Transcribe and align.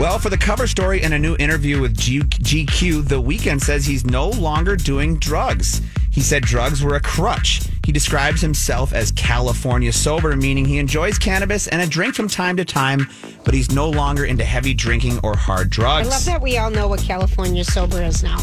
Well, 0.00 0.18
for 0.18 0.30
the 0.30 0.38
cover 0.38 0.66
story 0.66 1.02
in 1.02 1.12
a 1.12 1.18
new 1.18 1.36
interview 1.36 1.78
with 1.78 1.94
G- 1.94 2.20
GQ, 2.20 3.06
The 3.06 3.20
Weeknd 3.20 3.60
says 3.60 3.84
he's 3.84 4.02
no 4.02 4.30
longer 4.30 4.74
doing 4.74 5.18
drugs. 5.18 5.82
He 6.10 6.22
said 6.22 6.42
drugs 6.42 6.82
were 6.82 6.96
a 6.96 7.00
crutch. 7.02 7.60
He 7.84 7.92
describes 7.92 8.40
himself 8.40 8.94
as 8.94 9.12
California 9.12 9.92
sober, 9.92 10.34
meaning 10.36 10.64
he 10.64 10.78
enjoys 10.78 11.18
cannabis 11.18 11.68
and 11.68 11.82
a 11.82 11.86
drink 11.86 12.14
from 12.14 12.28
time 12.28 12.56
to 12.56 12.64
time, 12.64 13.10
but 13.44 13.52
he's 13.52 13.72
no 13.72 13.90
longer 13.90 14.24
into 14.24 14.42
heavy 14.42 14.72
drinking 14.72 15.20
or 15.22 15.36
hard 15.36 15.68
drugs. 15.68 16.08
I 16.08 16.10
love 16.10 16.24
that 16.24 16.40
we 16.40 16.56
all 16.56 16.70
know 16.70 16.88
what 16.88 17.00
California 17.00 17.62
sober 17.62 18.02
is 18.02 18.22
now. 18.22 18.38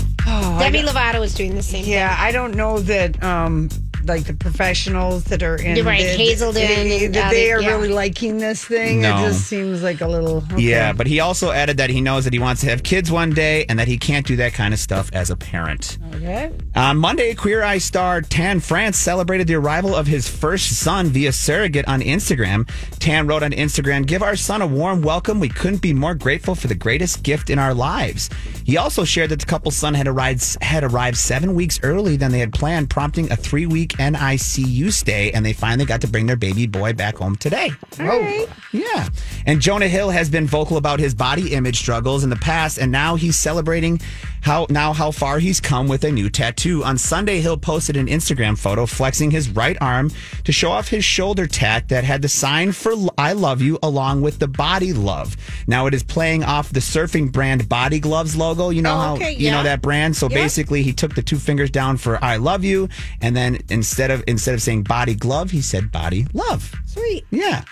Demi 0.59 0.83
Lovato 0.83 1.23
is 1.23 1.33
doing 1.33 1.55
the 1.55 1.63
same 1.63 1.85
Yeah, 1.85 2.15
I 2.19 2.31
don't 2.31 2.53
know 2.53 2.77
that 2.81 3.23
um 3.23 3.69
like 4.07 4.25
the 4.25 4.33
professionals 4.33 5.25
that 5.25 5.43
are 5.43 5.55
in 5.55 5.75
You're 5.75 5.85
right, 5.85 6.01
the- 6.01 6.17
Hazelden 6.17 6.61
they, 6.61 7.05
and, 7.05 7.15
that 7.15 7.27
uh, 7.27 7.29
they 7.29 7.51
are 7.51 7.61
yeah. 7.61 7.69
really 7.69 7.89
liking 7.89 8.37
this 8.37 8.63
thing. 8.65 9.01
No. 9.01 9.17
It 9.17 9.29
just 9.29 9.47
seems 9.47 9.83
like 9.83 10.01
a 10.01 10.07
little 10.07 10.37
okay. 10.51 10.61
Yeah, 10.61 10.93
but 10.93 11.07
he 11.07 11.19
also 11.19 11.51
added 11.51 11.77
that 11.77 11.89
he 11.89 12.01
knows 12.01 12.23
that 12.23 12.33
he 12.33 12.39
wants 12.39 12.61
to 12.61 12.67
have 12.67 12.83
kids 12.83 13.11
one 13.11 13.31
day 13.31 13.65
and 13.69 13.79
that 13.79 13.87
he 13.87 13.97
can't 13.97 14.25
do 14.25 14.35
that 14.37 14.53
kind 14.53 14.73
of 14.73 14.79
stuff 14.79 15.09
as 15.13 15.29
a 15.29 15.35
parent. 15.35 15.97
Okay. 16.15 16.51
On 16.75 16.97
Monday, 16.97 17.33
Queer 17.33 17.63
Eye 17.63 17.77
star 17.77 18.21
Tan 18.21 18.59
France 18.59 18.97
celebrated 18.97 19.47
the 19.47 19.55
arrival 19.55 19.95
of 19.95 20.07
his 20.07 20.27
first 20.27 20.73
son 20.77 21.07
via 21.07 21.31
surrogate 21.31 21.87
on 21.87 22.01
Instagram. 22.01 22.69
Tan 22.99 23.27
wrote 23.27 23.43
on 23.43 23.51
Instagram, 23.51 24.05
Give 24.05 24.23
our 24.23 24.35
son 24.35 24.61
a 24.61 24.67
warm 24.67 25.01
welcome. 25.01 25.39
We 25.39 25.49
couldn't 25.49 25.81
be 25.81 25.93
more 25.93 26.15
grateful 26.15 26.55
for 26.55 26.67
the 26.67 26.75
greatest 26.75 27.23
gift 27.23 27.49
in 27.49 27.59
our 27.59 27.73
lives. 27.73 28.29
He 28.65 28.77
also 28.77 29.03
shared 29.03 29.29
that 29.31 29.39
the 29.39 29.45
couple's 29.45 29.75
son 29.75 29.93
had 29.93 30.07
arrived, 30.07 30.61
had 30.61 30.83
arrived 30.83 31.17
seven 31.17 31.55
weeks 31.55 31.79
early 31.83 32.17
than 32.17 32.31
they 32.31 32.39
had 32.39 32.53
planned, 32.53 32.89
prompting 32.89 33.31
a 33.31 33.35
three 33.35 33.65
week 33.65 33.96
NICU 33.97 34.91
stay, 34.91 35.31
and 35.31 35.45
they 35.45 35.53
finally 35.53 35.85
got 35.85 36.01
to 36.01 36.07
bring 36.07 36.25
their 36.25 36.35
baby 36.35 36.67
boy 36.67 36.93
back 36.93 37.17
home 37.17 37.35
today. 37.35 37.71
Oh, 37.99 38.47
Yeah. 38.71 39.09
And 39.45 39.61
Jonah 39.61 39.87
Hill 39.87 40.09
has 40.09 40.29
been 40.29 40.47
vocal 40.47 40.77
about 40.77 40.99
his 40.99 41.15
body 41.15 41.53
image 41.53 41.77
struggles 41.77 42.23
in 42.23 42.29
the 42.29 42.35
past, 42.35 42.77
and 42.77 42.91
now 42.91 43.15
he's 43.15 43.35
celebrating 43.37 43.99
how 44.47 44.65
now 44.69 44.93
how 44.93 45.11
far 45.11 45.39
he's 45.39 45.59
come 45.59 45.87
with 45.89 46.03
a 46.05 46.11
new 46.11 46.29
tattoo. 46.29 46.81
On 46.83 46.97
Sunday, 46.97 47.41
Hill 47.41 47.57
posted 47.57 47.97
an 47.97 48.07
Instagram 48.07 48.57
photo 48.57 48.85
flexing 48.85 49.29
his 49.29 49.49
right 49.49 49.77
arm 49.81 50.09
to 50.45 50.51
show 50.53 50.71
off 50.71 50.87
his 50.87 51.03
shoulder 51.03 51.45
tat 51.47 51.89
that 51.89 52.05
had 52.05 52.21
the 52.21 52.29
sign 52.29 52.71
for 52.71 52.93
I 53.17 53.33
love 53.33 53.61
you 53.61 53.77
along 53.83 54.21
with 54.21 54.39
the 54.39 54.47
body 54.47 54.93
love. 54.93 55.35
Now 55.67 55.85
it 55.87 55.93
is 55.93 56.01
playing 56.01 56.45
off 56.45 56.69
the 56.71 56.79
surfing 56.79 57.29
brand 57.31 57.67
Body 57.67 57.99
Gloves 57.99 58.35
logo. 58.37 58.69
You 58.69 58.81
know 58.81 58.93
Oh, 58.95 58.97
how 58.99 59.13
okay, 59.15 59.33
you 59.33 59.51
know 59.51 59.63
that 59.63 59.81
brand? 59.81 60.15
So 60.15 60.29
basically 60.29 60.81
he 60.81 60.93
took 60.93 61.13
the 61.13 61.21
two 61.21 61.37
fingers 61.37 61.69
down 61.69 61.97
for 61.97 62.23
I 62.23 62.37
love 62.37 62.63
you, 62.63 62.87
and 63.21 63.35
then 63.35 63.59
instead 63.69 64.11
of 64.11 64.23
instead 64.27 64.55
of 64.55 64.61
saying 64.61 64.83
body 64.83 65.13
glove, 65.13 65.51
he 65.51 65.61
said 65.61 65.91
body 65.91 66.25
love. 66.33 66.73
sweet. 66.85 67.25
Yeah. 67.31 67.63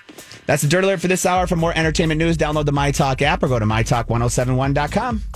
That's 0.46 0.62
the 0.62 0.68
Dirt 0.68 0.84
Alert 0.84 1.00
for 1.02 1.08
this 1.08 1.26
hour. 1.26 1.48
For 1.48 1.56
more 1.56 1.74
entertainment 1.76 2.20
news, 2.20 2.38
download 2.38 2.66
the 2.66 2.72
My 2.72 2.92
Talk 2.92 3.24
app 3.24 3.42
or 3.42 3.48
go 3.48 3.58
to 3.58 3.66
mytalk1071.com. 3.66 5.22